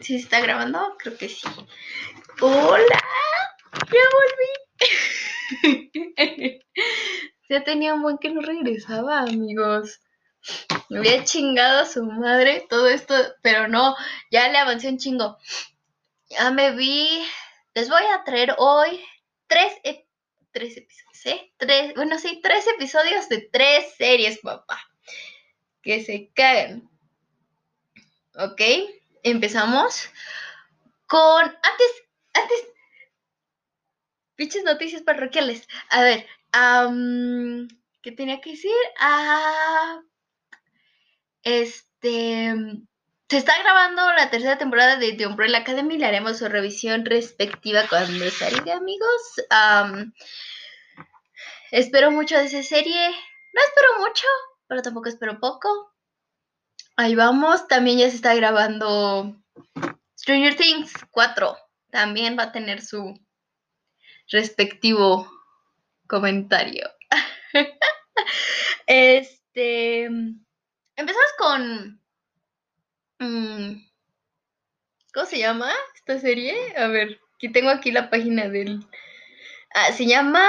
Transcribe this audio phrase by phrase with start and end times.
[0.00, 0.96] ¿Sí se está grabando?
[0.98, 1.46] Creo que sí.
[2.40, 3.02] ¡Hola!
[3.92, 4.50] ¡Ya volví!
[7.48, 10.00] ya tenía un buen que no regresaba, amigos.
[10.90, 13.96] Me había chingado a su madre todo esto, pero no,
[14.30, 15.38] ya le avancé un chingo.
[16.28, 17.24] Ya me vi.
[17.74, 19.02] Les voy a traer hoy
[19.46, 19.72] tres,
[20.52, 21.52] tres episodios, ¿eh?
[21.56, 24.78] Tres, bueno, sí, tres episodios de tres series, papá.
[25.82, 26.88] Que se caen.
[28.34, 28.60] ¿Ok?
[29.30, 30.08] Empezamos
[31.06, 32.68] con antes, antes,
[34.36, 35.66] pinches noticias parroquiales.
[35.90, 36.26] A ver,
[38.02, 38.72] ¿qué tenía que decir?
[38.98, 40.00] Ah,
[41.42, 42.54] este,
[43.28, 45.98] se está grabando la tercera temporada de The Umbrella Academy.
[45.98, 49.42] Le haremos su revisión respectiva cuando salga, amigos.
[51.72, 53.10] espero mucho de esa serie.
[53.52, 54.26] No espero mucho,
[54.68, 55.95] pero tampoco espero poco.
[56.96, 57.68] Ahí vamos.
[57.68, 59.36] También ya se está grabando
[60.18, 61.56] Stranger Things 4.
[61.90, 63.14] También va a tener su
[64.28, 65.30] respectivo
[66.06, 66.88] comentario.
[68.86, 70.04] este.
[70.04, 72.00] Empezamos con.
[73.18, 73.86] Mm,
[75.12, 76.76] ¿Cómo se llama esta serie?
[76.76, 78.86] A ver, aquí tengo aquí la página del.
[79.74, 80.48] Ah, se llama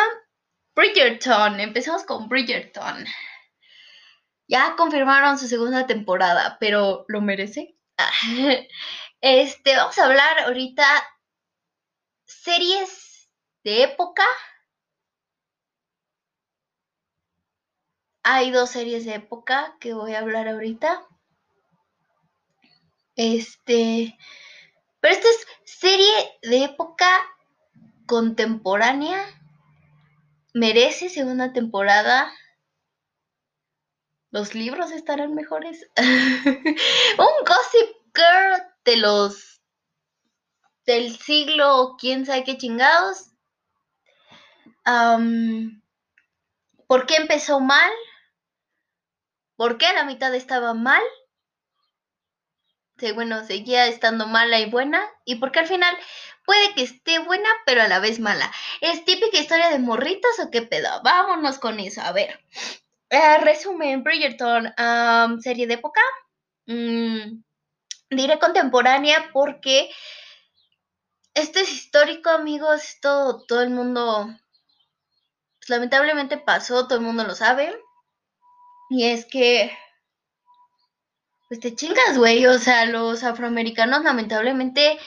[0.75, 1.59] Bridgerton.
[1.59, 3.05] Empezamos con Bridgerton.
[4.47, 7.75] Ya confirmaron su segunda temporada, pero ¿lo merece?
[9.19, 10.85] Este, vamos a hablar ahorita
[12.25, 13.27] series
[13.63, 14.23] de época.
[18.21, 21.03] Hay dos series de época que voy a hablar ahorita.
[23.15, 24.15] Este,
[24.99, 27.09] pero esta es serie de época
[28.05, 29.19] contemporánea.
[30.53, 32.31] Merece segunda temporada
[34.37, 35.89] los libros estarán mejores.
[35.97, 39.61] un Gossip Girl de los
[40.85, 43.31] del siglo, quién sabe qué chingados.
[46.85, 47.91] ¿Por qué empezó mal?
[49.55, 51.01] ¿Por qué la mitad estaba mal?
[52.99, 55.03] Sí, bueno, seguía estando mala y buena.
[55.25, 55.97] ¿Y por qué al final
[56.45, 58.51] puede que esté buena, pero a la vez mala?
[58.81, 61.01] ¿Es típica historia de morritos o qué pedo?
[61.03, 62.39] Vámonos con eso, a ver.
[63.09, 64.73] Eh, resumen, Bridgerton,
[65.41, 66.01] serie de época.
[66.65, 67.41] Mm,
[68.09, 69.89] diré contemporánea porque
[71.33, 72.83] esto es histórico, amigos.
[72.83, 74.27] Esto todo el mundo,
[75.59, 77.73] pues, lamentablemente pasó, todo el mundo lo sabe.
[78.89, 79.71] Y es que,
[81.47, 82.45] pues te chingas, güey.
[82.47, 84.97] O sea, los afroamericanos lamentablemente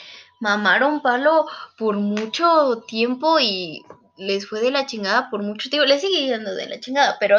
[0.40, 1.46] mamaron palo
[1.76, 3.84] por mucho tiempo y
[4.16, 5.86] les fue de la chingada por mucho tiempo.
[5.86, 7.38] Les sigue yendo de la chingada, pero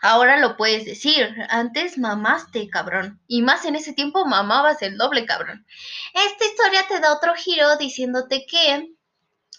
[0.00, 1.34] Ahora lo puedes decir.
[1.48, 3.20] Antes mamaste, cabrón.
[3.26, 5.66] Y más en ese tiempo mamabas el doble, cabrón.
[6.14, 8.92] Esta historia te da otro giro diciéndote que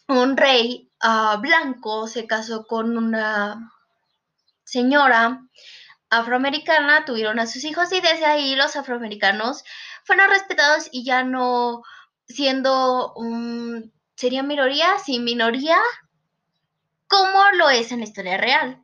[0.07, 3.71] un rey ah, blanco se casó con una
[4.63, 5.41] señora
[6.09, 9.63] afroamericana, tuvieron a sus hijos y desde ahí los afroamericanos
[10.03, 11.83] fueron respetados y ya no
[12.27, 13.91] siendo un...
[14.15, 14.99] ¿Sería minoría?
[15.03, 15.77] Sí, minoría,
[17.07, 18.82] como lo es en la historia real.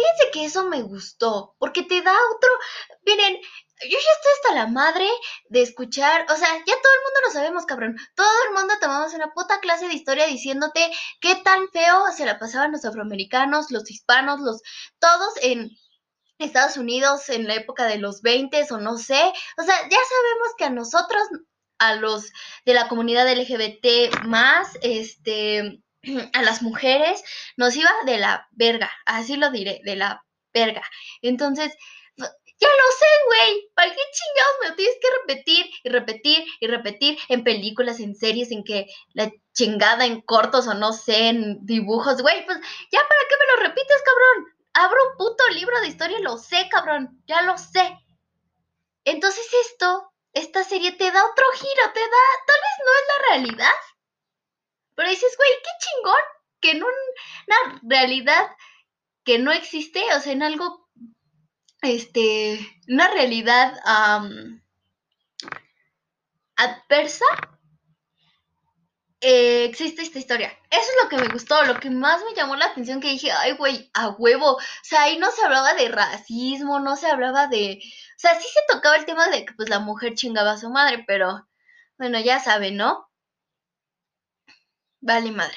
[0.00, 2.50] Fíjense que eso me gustó, porque te da otro,
[3.04, 3.36] miren,
[3.82, 5.08] yo ya estoy hasta la madre
[5.48, 7.96] de escuchar, o sea, ya todo el mundo lo sabemos, cabrón.
[8.14, 10.90] Todo el mundo tomamos una puta clase de historia diciéndote
[11.20, 14.62] qué tan feo se la pasaban los afroamericanos, los hispanos, los
[14.98, 15.70] todos en
[16.38, 19.32] Estados Unidos en la época de los 20 o no sé.
[19.58, 21.22] O sea, ya sabemos que a nosotros,
[21.78, 22.30] a los
[22.64, 25.82] de la comunidad LGBT más, este,
[26.32, 27.22] a las mujeres
[27.56, 30.82] nos iba de la verga, así lo diré, de la verga.
[31.22, 31.72] Entonces,
[32.60, 33.70] ya lo sé, güey.
[33.74, 38.14] ¿Para qué chingados me lo tienes que repetir y repetir y repetir en películas, en
[38.14, 42.44] series, en que la chingada en cortos o no sé, en dibujos, güey?
[42.44, 42.58] Pues
[42.92, 44.54] ya para qué me lo repites, cabrón.
[44.74, 47.22] Abro un puto libro de historia, lo sé, cabrón.
[47.26, 47.96] Ya lo sé.
[49.04, 53.28] Entonces esto, esta serie te da otro giro, te da, tal vez no es la
[53.28, 53.74] realidad,
[55.00, 56.20] pero dices, güey, qué chingón
[56.60, 58.50] que en una realidad
[59.24, 60.90] que no existe, o sea, en algo,
[61.80, 63.80] este, una realidad
[66.54, 67.24] adversa,
[69.22, 70.48] eh, existe esta historia.
[70.70, 73.32] Eso es lo que me gustó, lo que más me llamó la atención, que dije,
[73.32, 74.56] ay, güey, a huevo.
[74.56, 77.80] O sea, ahí no se hablaba de racismo, no se hablaba de...
[77.82, 80.68] O sea, sí se tocaba el tema de que pues la mujer chingaba a su
[80.68, 81.48] madre, pero
[81.96, 83.09] bueno, ya saben, ¿no?
[85.02, 85.56] Vale, madre.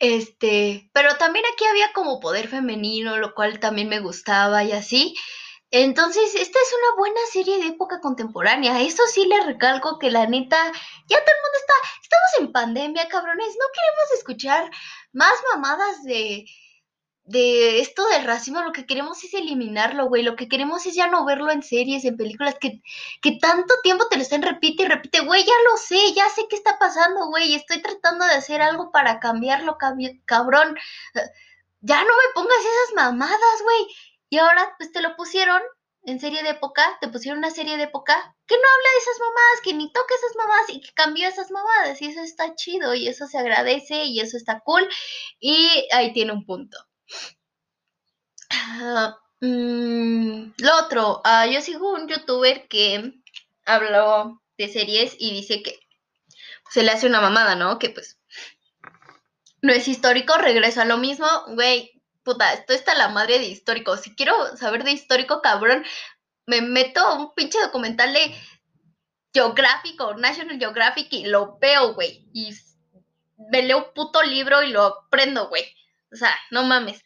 [0.00, 5.14] Este, pero también aquí había como poder femenino, lo cual también me gustaba y así.
[5.70, 8.80] Entonces, esta es una buena serie de época contemporánea.
[8.80, 10.56] Eso sí le recalco que la neta,
[11.06, 13.48] ya todo el mundo está, estamos en pandemia, cabrones.
[13.48, 14.70] No queremos escuchar
[15.12, 16.46] más mamadas de,
[17.28, 18.62] de esto del racismo.
[18.62, 20.22] Lo que queremos es eliminarlo, güey.
[20.22, 22.82] Lo que queremos es ya no verlo en series, en películas, que,
[23.22, 25.20] que tanto tiempo te lo estén repite y repite.
[25.20, 27.54] Güey, ya lo sé, ya sé qué está pasando, güey.
[27.54, 29.78] Estoy tratando de hacer algo para cambiarlo,
[30.24, 30.76] cabrón.
[31.80, 33.86] Ya no me pongas esas mamadas, güey
[34.30, 35.60] y ahora, pues te lo pusieron
[36.04, 38.14] en serie de época, te pusieron una serie de época
[38.46, 41.50] que no habla de esas mamadas, que ni toca esas mamadas y que cambió esas
[41.50, 42.00] mamadas.
[42.02, 44.88] Y eso está chido y eso se agradece y eso está cool.
[45.40, 46.78] Y ahí tiene un punto.
[48.50, 53.12] Ah, mm, lo otro, ah, yo sigo un youtuber que
[53.64, 55.78] habló de series y dice que
[56.70, 57.78] se le hace una mamada, ¿no?
[57.78, 58.18] Que pues
[59.62, 63.96] no es histórico, regreso a lo mismo, güey, puta, esto está la madre de histórico.
[63.96, 65.84] Si quiero saber de histórico, cabrón,
[66.46, 68.34] me meto a un pinche documental de
[69.32, 72.28] Geográfico, National Geographic y lo veo, güey.
[72.32, 72.54] Y
[73.50, 75.64] me leo un puto libro y lo aprendo, güey.
[76.12, 77.02] O sea, no mames.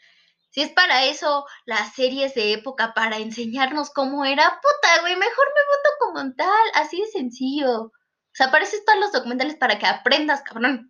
[0.50, 5.46] Si es para eso las series de época, para enseñarnos cómo era, puta, güey, mejor
[5.54, 7.84] me voto como tal, así de sencillo.
[7.84, 10.88] O sea, apareces todos los documentales para que aprendas, cabrón.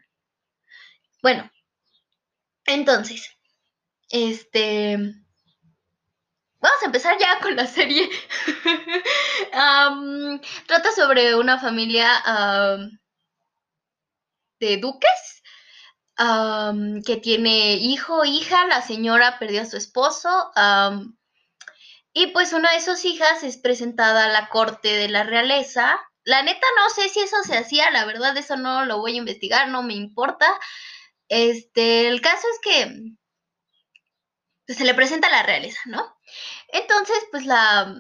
[1.22, 1.50] Bueno,
[2.66, 3.30] entonces,
[4.10, 4.96] este.
[6.60, 8.08] Vamos a empezar ya con la serie.
[10.66, 12.08] trata sobre una familia
[14.60, 15.41] de duques
[17.04, 18.66] que tiene hijo, hija.
[18.66, 20.50] La señora perdió a su esposo.
[22.14, 25.98] y pues una de sus hijas es presentada a la corte de la realeza.
[26.24, 29.18] La neta no sé si eso se hacía, la verdad eso no lo voy a
[29.18, 30.46] investigar, no me importa.
[31.28, 33.14] Este, el caso es que
[34.66, 36.16] pues, se le presenta a la realeza, ¿no?
[36.68, 37.94] Entonces, pues la,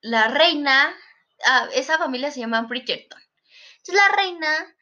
[0.00, 0.94] la reina,
[1.44, 3.20] ah, esa familia se llama Bridgerton.
[3.78, 4.76] Entonces la reina,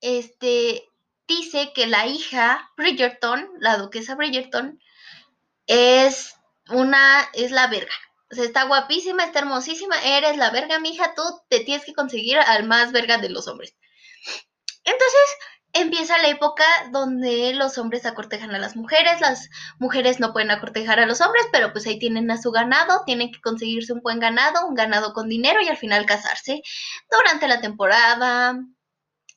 [0.00, 0.88] este,
[1.26, 4.80] dice que la hija Bridgerton, la duquesa Bridgerton,
[5.66, 6.34] es
[6.68, 7.94] una, es la verga.
[8.30, 12.38] O sea, está guapísima, está hermosísima, eres la verga, mija, tú te tienes que conseguir
[12.38, 13.76] al más verga de los hombres.
[14.84, 15.20] Entonces,
[15.74, 19.48] empieza la época donde los hombres acortejan a las mujeres, las
[19.78, 23.32] mujeres no pueden acortejar a los hombres, pero pues ahí tienen a su ganado, tienen
[23.32, 26.62] que conseguirse un buen ganado, un ganado con dinero y al final casarse
[27.10, 28.54] durante la temporada,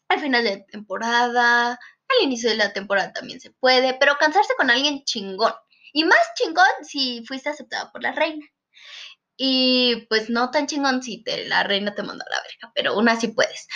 [0.07, 4.69] al final de temporada, al inicio de la temporada también se puede, pero casarse con
[4.69, 5.54] alguien chingón.
[5.94, 8.46] Y más chingón si fuiste aceptado por la reina.
[9.38, 12.92] Y pues no tan chingón si te, la reina te mandó a la verga, pero
[12.92, 13.68] aún así puedes.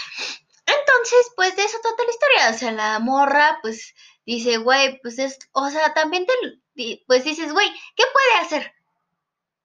[0.65, 2.49] Entonces, pues de eso trata la historia.
[2.55, 3.93] O sea, la morra, pues
[4.25, 8.73] dice, güey, pues es, o sea, también te, pues dices, güey, ¿qué puede hacer?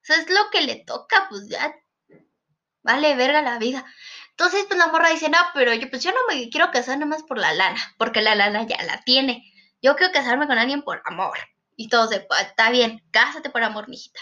[0.08, 1.74] O es lo que le toca, pues ya,
[2.82, 3.84] vale, verga la vida.
[4.36, 7.06] Entonces, pues la morra dice, no, pero yo, pues yo no me quiero casar nada
[7.08, 9.44] más por la lana, porque la lana ya la tiene.
[9.80, 11.38] Yo quiero casarme con alguien por amor.
[11.76, 14.20] Y todo se, está bien, cásate por amor, mijita.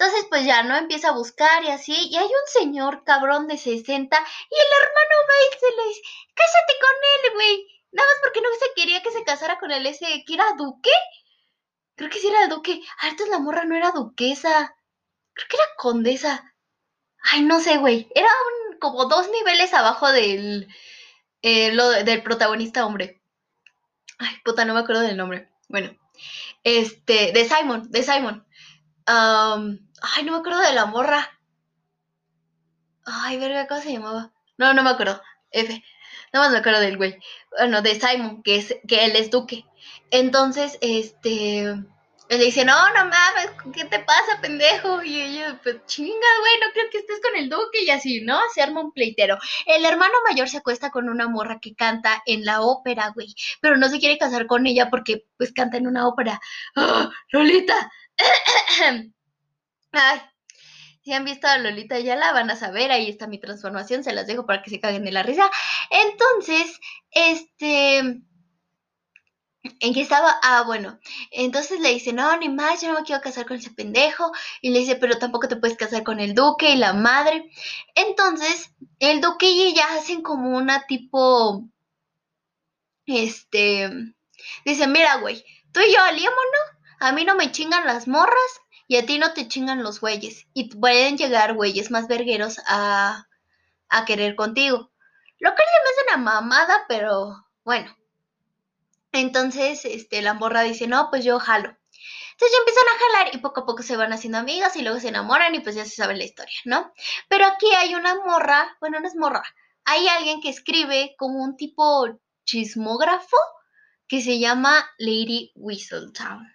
[0.00, 0.76] Entonces, pues ya, ¿no?
[0.76, 1.94] Empieza a buscar y así.
[2.10, 6.00] Y hay un señor cabrón de 60 y el hermano va y se le dice,
[6.34, 7.66] cásate con él, güey.
[7.92, 10.90] Nada más porque no se quería que se casara con él ese, que era duque.
[11.96, 12.80] Creo que sí era duque.
[13.00, 14.74] Ah, la morra no era duquesa.
[15.34, 16.54] Creo que era condesa.
[17.32, 18.08] Ay, no sé, güey.
[18.14, 20.68] Era un, como dos niveles abajo del,
[21.42, 23.22] eh, lo, del protagonista hombre.
[24.18, 25.48] Ay, puta, no me acuerdo del nombre.
[25.68, 25.96] Bueno,
[26.64, 28.44] este, de Simon, de Simon
[29.10, 31.38] ay, no me acuerdo de la morra.
[33.04, 34.32] Ay, verga, ¿cómo se llamaba?
[34.58, 35.20] No, no me acuerdo.
[35.50, 35.82] F.
[36.32, 37.18] Nada más me acuerdo del güey.
[37.58, 39.64] Bueno, de Simon, que, es, que él es duque.
[40.10, 41.74] Entonces, este.
[42.30, 45.02] Él le dice, no, no mames, ¿qué te pasa, pendejo?
[45.02, 48.38] Y ella, pues chinga, güey, no creo que estés con el duque y así, ¿no?
[48.54, 49.36] Se arma un pleitero.
[49.66, 53.76] El hermano mayor se acuesta con una morra que canta en la ópera, güey, pero
[53.76, 56.40] no se quiere casar con ella porque, pues, canta en una ópera.
[56.76, 57.90] ¡Ah, Lolita!
[59.92, 60.20] Ay,
[61.02, 64.12] si han visto a Lolita ya la van a saber, ahí está mi transformación, se
[64.12, 65.50] las dejo para que se caguen de la risa.
[65.90, 66.78] Entonces,
[67.10, 68.22] este,
[69.62, 70.38] ¿en qué estaba?
[70.42, 70.98] Ah, bueno,
[71.30, 74.32] entonces le dice, no, ni más, yo no me quiero casar con ese pendejo.
[74.60, 77.50] Y le dice, pero tampoco te puedes casar con el duque y la madre.
[77.94, 81.64] Entonces, el duque y ella hacen como una tipo,
[83.06, 83.90] este,
[84.64, 88.96] dice, mira, güey, tú y yo aliémonos a mí no me chingan las morras y
[88.96, 90.46] a ti no te chingan los güeyes.
[90.52, 93.26] Y pueden llegar güeyes más vergueros a,
[93.88, 94.92] a querer contigo.
[95.38, 97.96] Lo que se me hace una mamada, pero bueno.
[99.12, 101.68] Entonces, este, la morra dice, no, pues yo jalo.
[101.68, 104.98] Entonces ya empiezan a jalar y poco a poco se van haciendo amigas y luego
[104.98, 106.92] se enamoran y pues ya se sabe la historia, ¿no?
[107.28, 109.42] Pero aquí hay una morra, bueno, no es morra,
[109.84, 113.36] hay alguien que escribe como un tipo chismógrafo
[114.08, 116.46] que se llama Lady Whistletown.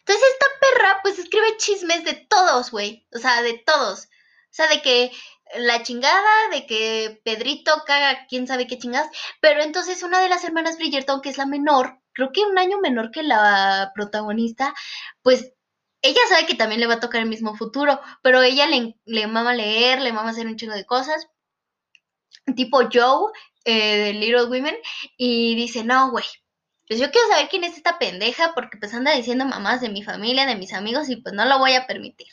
[0.00, 3.06] Entonces esta perra pues escribe chismes de todos, güey.
[3.14, 4.04] O sea, de todos.
[4.04, 5.12] O sea, de que
[5.58, 9.08] la chingada, de que Pedrito caga quién sabe qué chingas.
[9.40, 12.78] Pero entonces una de las hermanas Bridgerton, que es la menor, creo que un año
[12.80, 14.74] menor que la protagonista,
[15.22, 15.52] pues
[16.02, 19.26] ella sabe que también le va a tocar el mismo futuro, pero ella le, le
[19.26, 21.28] mama leer, le mama hacer un chingo de cosas.
[22.56, 23.32] Tipo Joe,
[23.64, 24.76] eh, de Little Women,
[25.16, 26.24] y dice, no, güey,
[26.88, 30.02] pues yo quiero saber quién es esta pendeja porque pues anda diciendo mamás de mi
[30.02, 32.28] familia, de mis amigos y pues no lo voy a permitir.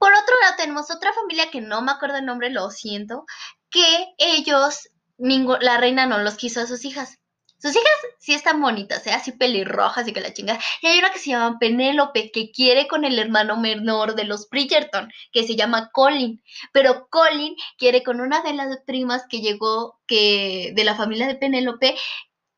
[0.00, 3.26] Por otro lado tenemos otra familia que no me acuerdo el nombre, lo siento,
[3.68, 4.88] que ellos,
[5.18, 7.18] la reina no los quiso a sus hijas.
[7.58, 9.12] Sus hijas sí están bonitas, ¿eh?
[9.12, 10.58] así pelirrojas y que la chingada.
[10.80, 14.48] Y hay una que se llama Penélope, que quiere con el hermano menor de los
[14.48, 16.42] Bridgerton, que se llama Colin.
[16.72, 21.34] Pero Colin quiere con una de las primas que llegó, que de la familia de
[21.34, 21.94] Penélope,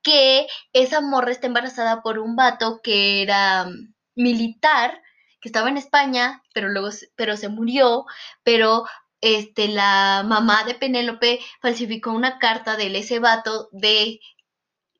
[0.02, 5.02] que esa morra está embarazada por un vato que era mm, militar,
[5.42, 8.06] que estaba en España, pero luego pero se murió,
[8.44, 8.84] pero
[9.20, 14.20] este la mamá de Penélope falsificó una carta del ese vato de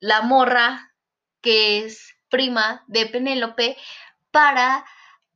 [0.01, 0.93] la morra
[1.41, 3.77] que es prima de Penélope
[4.33, 4.85] para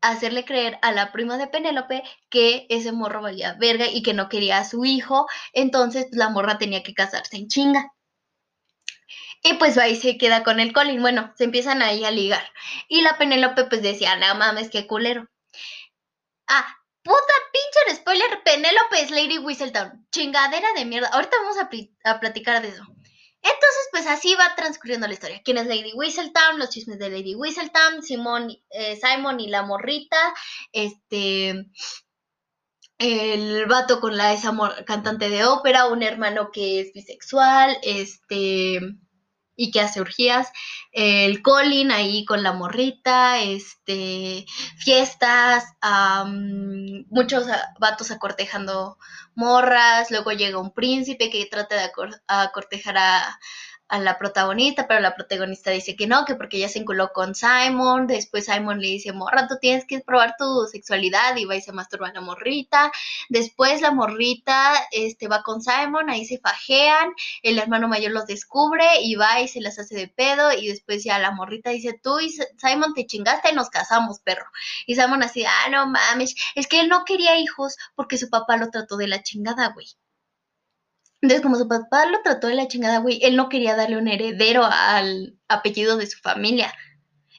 [0.00, 4.28] hacerle creer a la prima de Penélope que ese morro valía verga y que no
[4.28, 7.92] quería a su hijo, entonces la morra tenía que casarse en chinga.
[9.48, 11.00] Y pues ahí se queda con el Colin.
[11.00, 12.42] Bueno, se empiezan ahí a ligar.
[12.88, 15.28] Y la Penélope pues decía, no mames, qué culero.
[16.48, 16.66] Ah,
[17.04, 20.04] puta pinche spoiler, Penélope es Lady Whistledown.
[20.10, 21.08] Chingadera de mierda.
[21.08, 22.82] Ahorita vamos a, platicar de eso.
[22.82, 25.40] Entonces, pues así va transcurriendo la historia.
[25.44, 26.58] ¿Quién es Lady Whistledown?
[26.58, 30.34] Los chismes de Lady Whistledown, Simón, eh, Simon y la morrita,
[30.72, 31.70] este,
[32.98, 34.52] el vato con la esa
[34.84, 38.80] cantante de ópera, un hermano que es bisexual, este,
[39.56, 40.52] y que hace urgías,
[40.92, 44.46] el Colin ahí con la morrita, este,
[44.76, 45.64] fiestas,
[47.10, 47.46] muchos
[47.80, 48.98] vatos acortejando
[49.34, 51.90] morras, luego llega un príncipe que trata de
[52.28, 53.38] acortejar a,
[53.88, 57.34] a la protagonista, pero la protagonista dice que no, que porque ella se enculó con
[57.34, 61.60] Simon, después Simon le dice, morra, tú tienes que probar tu sexualidad y va y
[61.60, 62.90] se masturba a la morrita,
[63.28, 67.12] después la morrita este, va con Simon, ahí se fajean,
[67.42, 71.04] el hermano mayor los descubre y va y se las hace de pedo y después
[71.04, 74.46] ya la morrita dice, tú y Simon te chingaste y nos casamos, perro.
[74.86, 78.56] Y Simon así, ah, no mames, es que él no quería hijos porque su papá
[78.56, 79.86] lo trató de la chingada, güey.
[81.26, 84.06] Entonces, como su papá lo trató de la chingada, güey, él no quería darle un
[84.06, 86.72] heredero al apellido de su familia.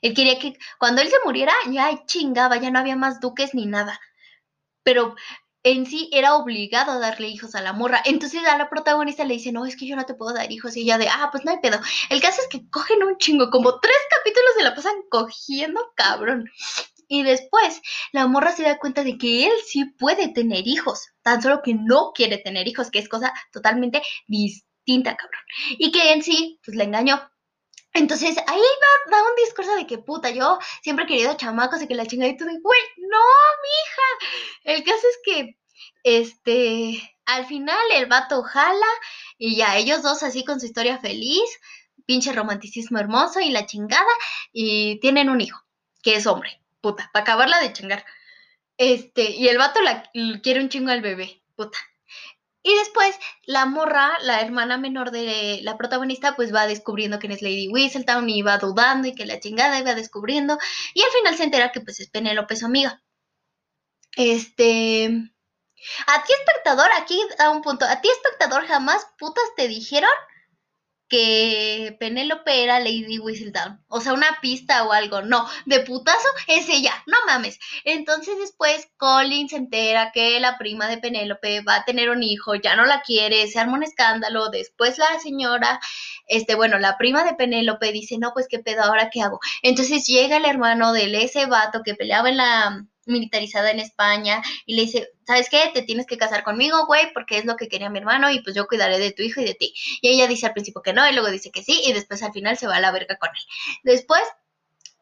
[0.01, 3.65] Él quería que cuando él se muriera, ya chingaba, ya no había más duques ni
[3.65, 3.97] nada.
[4.83, 5.15] Pero
[5.63, 8.01] en sí era obligado a darle hijos a la morra.
[8.03, 10.75] Entonces a la protagonista le dice, no, es que yo no te puedo dar hijos.
[10.75, 11.79] Y ella de, ah, pues no hay pedo.
[12.09, 16.51] El caso es que cogen un chingo, como tres capítulos se la pasan cogiendo, cabrón.
[17.07, 21.41] Y después la morra se da cuenta de que él sí puede tener hijos, tan
[21.41, 25.41] solo que no quiere tener hijos, que es cosa totalmente distinta, cabrón.
[25.77, 27.21] Y que en sí, pues le engañó.
[27.93, 31.87] Entonces ahí va, da un discurso de que puta, yo siempre he querido chamacos y
[31.87, 33.17] que la chingadita de, güey, no,
[33.63, 34.75] mija.
[34.75, 35.57] El caso es que,
[36.03, 38.87] este, al final el vato jala
[39.37, 41.59] y ya ellos dos así con su historia feliz,
[42.05, 44.05] pinche romanticismo hermoso y la chingada,
[44.51, 45.59] y tienen un hijo,
[46.03, 48.05] que es hombre puta, para acabarla de chingar.
[48.77, 50.03] Este, y el vato la,
[50.41, 51.77] quiere un chingo al bebé, puta.
[52.63, 57.41] Y después la morra, la hermana menor de la protagonista, pues va descubriendo quién es
[57.41, 60.57] Lady Whistledown y va dudando y que la chingada iba descubriendo.
[60.93, 63.01] Y al final se entera que pues es Penélope su amiga.
[64.15, 65.31] Este...
[66.07, 70.09] A ti espectador, aquí a un punto, a ti espectador jamás putas te dijeron
[71.07, 73.83] que Penélope era Lady Whistledown.
[73.87, 75.21] O sea, una pista o algo.
[75.21, 76.93] No, de putazo es ella.
[77.05, 77.59] No mames.
[77.83, 82.55] Entonces después Colin se entera que la prima de Penélope va a tener un hijo,
[82.55, 84.49] ya no la quiere, se arma un escándalo.
[84.49, 85.79] Después la señora,
[86.27, 89.39] este, bueno, la prima de Penélope dice, no, pues qué pedo, ahora qué hago.
[89.61, 94.75] Entonces llega el hermano del ese vato que peleaba en la militarizada en España y
[94.75, 95.71] le dice, ¿sabes qué?
[95.73, 98.55] Te tienes que casar conmigo, güey, porque es lo que quería mi hermano y pues
[98.55, 99.73] yo cuidaré de tu hijo y de ti.
[100.01, 102.33] Y ella dice al principio que no y luego dice que sí y después al
[102.33, 103.43] final se va a la verga con él.
[103.83, 104.21] Después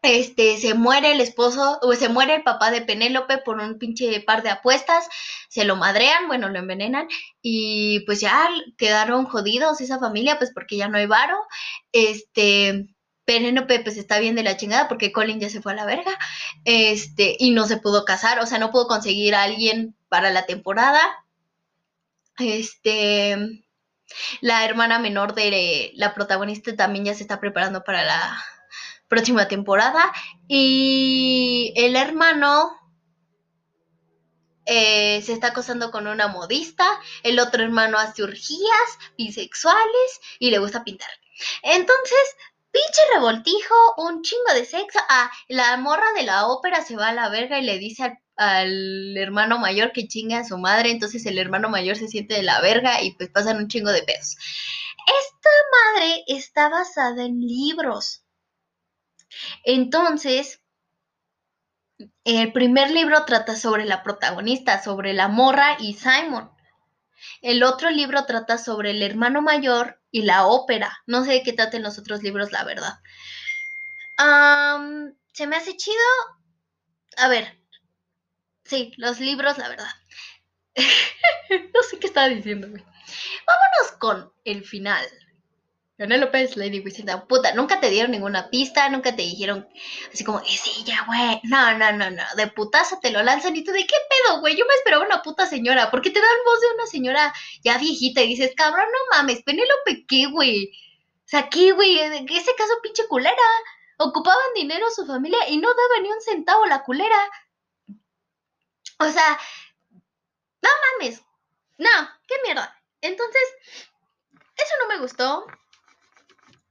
[0.06, 4.22] este, se muere el esposo, o se muere el papá de Penélope por un pinche
[4.22, 5.08] par de apuestas,
[5.50, 7.08] se lo madrean, bueno, lo envenenan,
[7.42, 8.48] y pues ya
[8.78, 11.38] quedaron jodidos esa familia, pues porque ya no hay varo,
[11.92, 12.95] este,
[13.26, 16.18] Penélope pues está bien de la chingada porque Colin ya se fue a la verga.
[16.64, 20.46] Este, y no se pudo casar, o sea, no pudo conseguir a alguien para la
[20.46, 21.02] temporada.
[22.38, 23.64] Este,
[24.42, 28.44] la hermana menor de la protagonista también ya se está preparando para la
[29.08, 30.12] próxima temporada.
[30.48, 32.72] Y el hermano
[34.66, 36.86] eh, se está acosando con una modista.
[37.24, 41.10] El otro hermano hace urgías bisexuales y le gusta pintar.
[41.62, 42.20] Entonces,
[42.76, 45.00] pinche revoltijo, un chingo de sexo.
[45.08, 48.20] Ah, la morra de la ópera se va a la verga y le dice al
[48.38, 52.44] al hermano mayor que chinga a su madre, entonces el hermano mayor se siente de
[52.44, 54.36] la verga y pues pasan un chingo de pedos.
[55.08, 58.24] Esta madre está basada en libros.
[59.64, 60.62] Entonces,
[62.24, 66.52] el primer libro trata sobre la protagonista, sobre la morra y Simon.
[67.42, 70.98] El otro libro trata sobre el hermano mayor y la ópera.
[71.08, 72.94] No sé de qué traten los otros libros, la verdad.
[75.34, 75.98] se me hace chido.
[77.18, 77.60] A ver,
[78.64, 79.92] Sí, los libros, la verdad.
[81.74, 85.06] no sé qué estaba diciendo, Vámonos con el final.
[85.98, 89.68] Leonel López, Lady Wisinda, puta, nunca te dieron ninguna pista, nunca te dijeron
[90.14, 91.40] así como, es ella, güey.
[91.44, 94.58] No, no, no, no, de putaza te lo lanzan y tú, ¿de qué pedo, güey?
[94.58, 97.34] Yo me esperaba una puta señora, ¿por qué te dan voz de una señora
[97.64, 100.72] ya viejita y dices, cabrón, no mames, Penélope, ¿qué, güey?
[101.26, 101.98] O sea, ¿qué, güey?
[102.00, 103.36] Ese caso, pinche culera.
[103.98, 107.18] Ocupaban dinero su familia y no daba ni un centavo la culera.
[109.00, 109.40] O sea,
[110.62, 111.24] no mames.
[111.78, 111.90] No,
[112.28, 112.80] qué mierda.
[113.02, 113.42] Entonces,
[114.56, 115.48] eso no me gustó.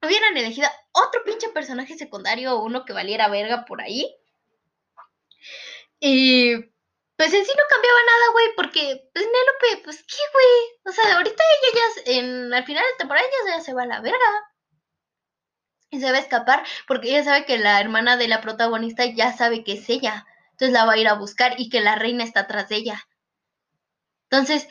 [0.04, 4.14] Hubieran elegido otro pinche personaje secundario o uno que valiera verga por ahí.
[6.00, 6.56] Y
[7.16, 10.80] pues en sí no cambiaba nada, güey, porque pues Nélope, pues qué, güey.
[10.84, 13.86] O sea, ahorita ella ya, en, al final de temporada ella ya se va a
[13.86, 14.50] la verga.
[15.90, 19.32] Y se va a escapar porque ella sabe que la hermana de la protagonista ya
[19.32, 20.26] sabe que es ella.
[20.52, 23.08] Entonces la va a ir a buscar y que la reina está atrás de ella.
[24.30, 24.66] Entonces,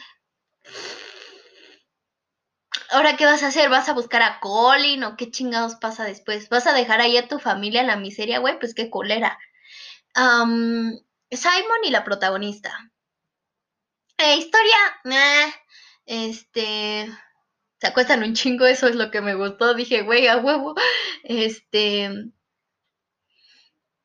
[2.91, 3.69] ¿ahora qué vas a hacer?
[3.69, 6.49] ¿Vas a buscar a Colin o qué chingados pasa después?
[6.49, 8.59] ¿Vas a dejar ahí a tu familia en la miseria, güey?
[8.59, 9.37] Pues qué colera.
[10.15, 12.91] Simon y la protagonista.
[14.17, 14.77] Eh, historia,
[16.05, 17.09] este,
[17.79, 19.73] se acuestan un chingo, eso es lo que me gustó.
[19.73, 20.75] Dije, güey, a huevo.
[21.23, 22.09] Este,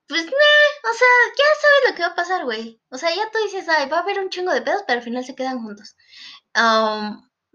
[0.08, 2.80] pues, nah, o sea, ya sabes lo que va a pasar, güey.
[2.88, 5.04] O sea, ya tú dices, ay, va a haber un chingo de pedos, pero al
[5.04, 5.96] final se quedan juntos.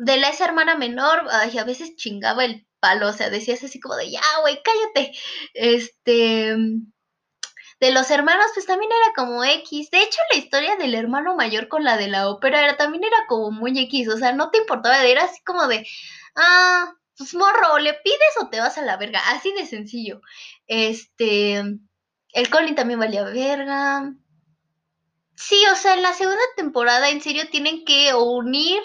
[0.03, 3.79] De la esa hermana menor, ay, a veces chingaba el palo, o sea, decías así
[3.79, 5.13] como de, ya, güey, cállate.
[5.53, 6.55] Este,
[7.79, 9.89] de los hermanos, pues también era como X.
[9.89, 13.17] De hecho, la historia del hermano mayor con la de la ópera era, también era
[13.27, 15.85] como muy X, o sea, no te importaba, era así como de,
[16.35, 20.21] ah, pues morro, le pides o te vas a la verga, así de sencillo.
[20.67, 21.63] Este
[22.33, 24.13] el Colin también valía verga.
[25.35, 28.81] Sí, o sea, en la segunda temporada, en serio, tienen que unir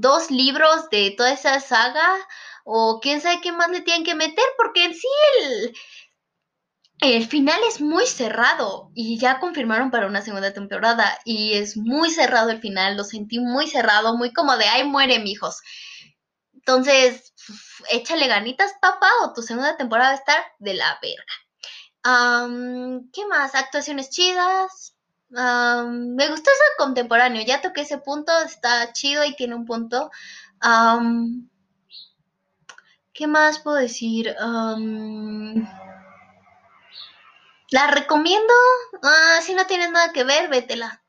[0.00, 2.16] dos libros de toda esa saga.
[2.64, 4.44] O quién sabe qué más le tienen que meter.
[4.56, 5.08] Porque en sí
[5.38, 5.74] el,
[7.00, 8.90] el final es muy cerrado.
[8.94, 11.18] Y ya confirmaron para una segunda temporada.
[11.24, 12.96] Y es muy cerrado el final.
[12.96, 14.16] Lo sentí muy cerrado.
[14.16, 15.60] Muy como de, ay, muere, mijos.
[16.54, 17.32] Entonces,
[17.90, 21.24] échale ganitas, papá, o tu segunda temporada va a estar de la verga.
[23.12, 23.54] ¿Qué más?
[23.54, 24.94] Actuaciones chidas.
[25.30, 27.42] Me gustó ese contemporáneo.
[27.44, 28.32] Ya toqué ese punto.
[28.40, 30.10] Está chido y tiene un punto.
[33.12, 34.34] ¿Qué más puedo decir?
[37.70, 38.52] la recomiendo.
[39.02, 41.02] Ah, si no tienes nada que ver, vétela.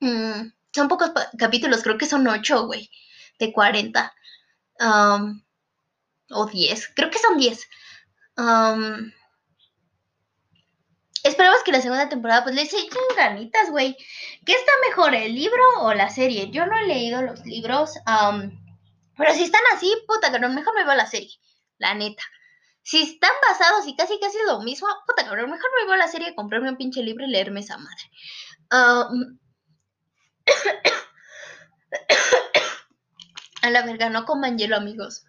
[0.00, 2.90] Mm, son pocos capítulos, creo que son 8, güey.
[3.38, 4.12] De 40.
[6.30, 6.92] o 10.
[6.94, 7.68] Creo que son 10.
[11.26, 13.96] Esperamos que la segunda temporada pues les echen ganitas, güey.
[14.44, 16.52] ¿Qué está mejor, el libro o la serie?
[16.52, 17.94] Yo no he leído los libros,
[19.16, 21.32] pero si están así, puta cabrón, mejor me veo la serie,
[21.78, 22.22] la neta.
[22.82, 26.36] Si están basados y casi casi lo mismo, puta cabrón, mejor me veo la serie,
[26.36, 28.04] comprarme un pinche libro y leerme esa madre.
[33.62, 35.24] a la verga, no coman hielo, amigos.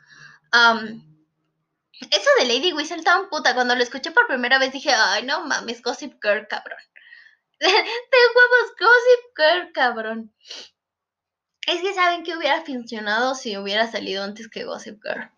[2.00, 3.54] Eso de Lady Whistle tan puta.
[3.54, 6.80] Cuando lo escuché por primera vez dije, ay, no mames, Gossip Girl, cabrón.
[7.60, 10.34] de huevos, Gossip Girl, cabrón.
[11.66, 15.32] Es que saben que hubiera funcionado si hubiera salido antes que Gossip Girl.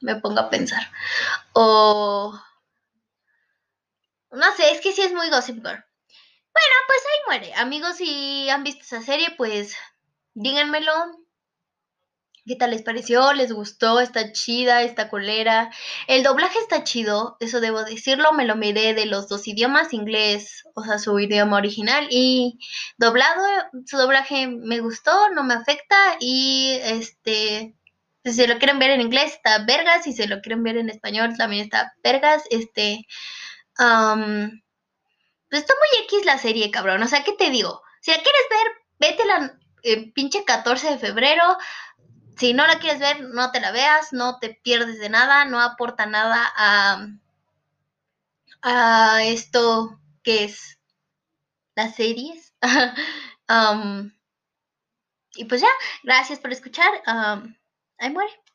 [0.00, 0.82] Me pongo a pensar.
[1.52, 2.38] O.
[4.32, 5.84] No sé, es que sí es muy Gossip Girl.
[6.52, 7.54] Bueno, pues ahí muere.
[7.54, 9.76] Amigos, si han visto esa serie, pues
[10.34, 11.19] díganmelo.
[12.50, 13.32] ¿Qué tal les pareció?
[13.32, 14.00] ¿Les gustó?
[14.00, 14.82] ¿Está chida?
[14.82, 15.70] ¿Está colera?
[16.08, 18.32] El doblaje está chido, eso debo decirlo.
[18.32, 22.58] Me lo miré de los dos idiomas, inglés, o sea, su idioma original y
[22.98, 23.40] doblado.
[23.86, 27.76] Su doblaje me gustó, no me afecta y este...
[28.24, 30.90] Si se lo quieren ver en inglés está vergas, si se lo quieren ver en
[30.90, 32.42] español también está vergas.
[32.50, 33.06] Este...
[33.76, 37.00] pues está muy X la serie, cabrón.
[37.00, 37.80] O sea, ¿qué te digo?
[38.00, 39.56] Si la quieres ver, vete la
[40.14, 41.44] pinche 14 de febrero
[42.36, 45.60] si no la quieres ver, no te la veas, no te pierdes de nada, no
[45.60, 47.06] aporta nada a,
[48.62, 50.78] a esto que es
[51.74, 52.54] las series.
[53.50, 54.12] Um,
[55.34, 55.70] y pues ya,
[56.04, 56.88] gracias por escuchar.
[57.04, 57.56] Um,
[57.98, 58.30] ahí muere.